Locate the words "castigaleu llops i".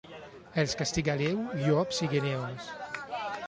0.79-2.11